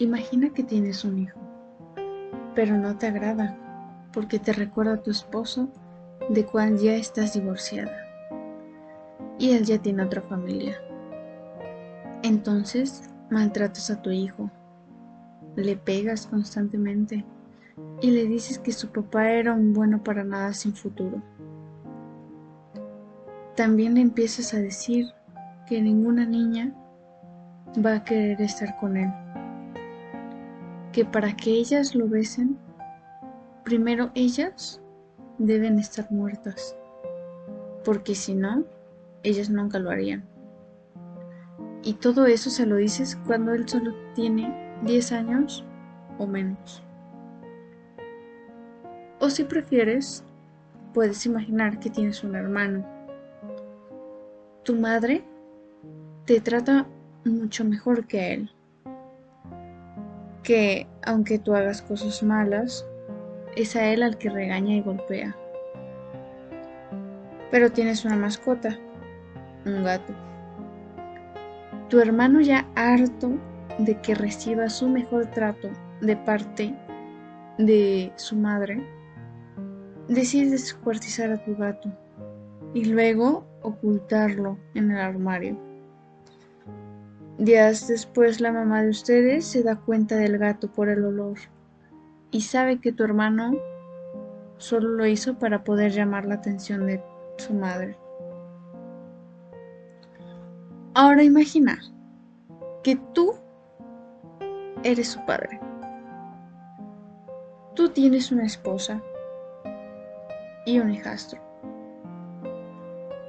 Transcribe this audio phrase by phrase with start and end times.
[0.00, 1.38] Imagina que tienes un hijo,
[2.54, 3.54] pero no te agrada
[4.14, 5.68] porque te recuerda a tu esposo
[6.30, 7.92] de cual ya estás divorciada
[9.38, 10.80] y él ya tiene otra familia.
[12.22, 14.50] Entonces maltratas a tu hijo,
[15.54, 17.22] le pegas constantemente
[18.00, 21.22] y le dices que su papá era un bueno para nada sin futuro.
[23.54, 25.08] También le empiezas a decir
[25.68, 26.74] que ninguna niña
[27.84, 29.12] va a querer estar con él,
[30.92, 32.58] que para que ellas lo besen,
[33.64, 34.80] primero ellas
[35.38, 36.76] deben estar muertas,
[37.84, 38.64] porque si no,
[39.22, 40.24] ellas nunca lo harían.
[41.82, 44.52] Y todo eso se lo dices cuando él solo tiene
[44.84, 45.64] 10 años
[46.18, 46.82] o menos.
[49.18, 50.24] O si prefieres,
[50.92, 52.84] puedes imaginar que tienes un hermano.
[54.64, 55.24] Tu madre
[56.26, 56.86] te trata
[57.24, 58.50] mucho mejor que él.
[60.50, 62.84] Que aunque tú hagas cosas malas,
[63.54, 65.36] es a él al que regaña y golpea.
[67.52, 68.76] Pero tienes una mascota,
[69.64, 70.12] un gato.
[71.88, 73.30] Tu hermano ya harto
[73.78, 75.70] de que reciba su mejor trato
[76.00, 76.74] de parte
[77.58, 78.84] de su madre,
[80.08, 81.88] decide descuartizar a tu gato
[82.74, 85.69] y luego ocultarlo en el armario.
[87.40, 91.38] Días después la mamá de ustedes se da cuenta del gato por el olor
[92.30, 93.52] y sabe que tu hermano
[94.58, 97.02] solo lo hizo para poder llamar la atención de
[97.38, 97.96] su madre.
[100.92, 101.80] Ahora imagina
[102.82, 103.32] que tú
[104.82, 105.58] eres su padre.
[107.74, 109.00] Tú tienes una esposa
[110.66, 111.40] y un hijastro.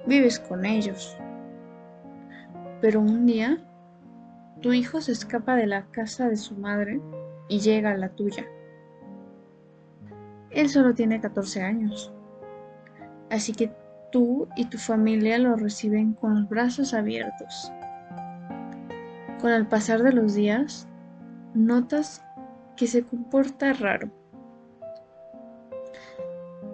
[0.05, 1.15] Vives con ellos.
[2.81, 3.57] Pero un día,
[4.61, 7.01] tu hijo se escapa de la casa de su madre
[7.47, 8.45] y llega a la tuya.
[10.51, 12.13] Él solo tiene 14 años.
[13.29, 13.71] Así que
[14.11, 17.71] tú y tu familia lo reciben con los brazos abiertos.
[19.39, 20.87] Con el pasar de los días,
[21.53, 22.23] notas
[22.75, 24.09] que se comporta raro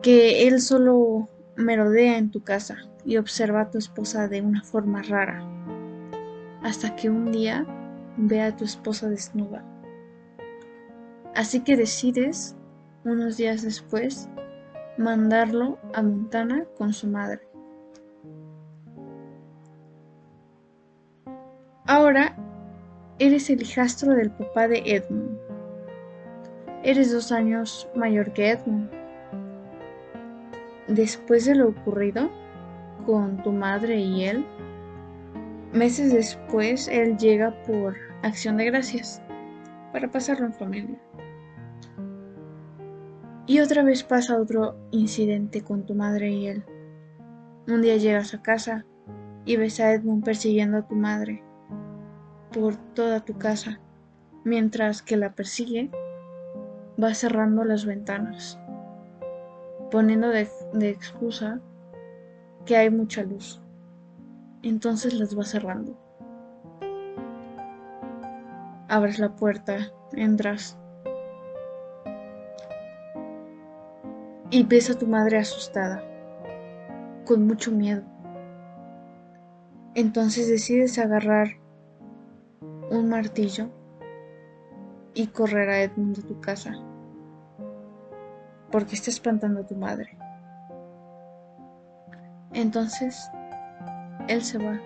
[0.01, 5.01] que él solo merodea en tu casa y observa a tu esposa de una forma
[5.01, 5.43] rara,
[6.61, 7.65] hasta que un día
[8.17, 9.63] ve a tu esposa desnuda.
[11.35, 12.55] Así que decides,
[13.03, 14.29] unos días después,
[14.97, 17.47] mandarlo a Montana con su madre.
[21.85, 22.35] Ahora
[23.19, 25.39] eres el hijastro del papá de Edmund.
[26.83, 28.89] Eres dos años mayor que Edmund
[30.87, 32.29] Después de lo ocurrido
[33.05, 34.45] con tu madre y él,
[35.73, 39.21] meses después él llega por acción de gracias
[39.93, 41.01] para pasarlo en familia.
[43.45, 46.65] Y otra vez pasa otro incidente con tu madre y él.
[47.67, 48.85] Un día llegas a casa
[49.45, 51.43] y ves a Edmund persiguiendo a tu madre
[52.51, 53.79] por toda tu casa,
[54.43, 55.89] mientras que la persigue,
[57.01, 58.59] va cerrando las ventanas
[59.89, 60.49] poniendo de,
[60.89, 61.59] excusa
[62.65, 63.61] que hay mucha luz.
[64.63, 65.97] Entonces las va cerrando.
[68.89, 70.77] Abres la puerta, entras
[74.49, 76.01] y ves a tu madre asustada,
[77.25, 78.03] con mucho miedo.
[79.93, 81.47] Entonces decides agarrar
[82.89, 83.69] un martillo
[85.13, 86.73] y correr a Edmund de tu casa
[88.71, 90.17] porque está espantando a tu madre.
[92.53, 93.29] Entonces,
[94.27, 94.79] él se va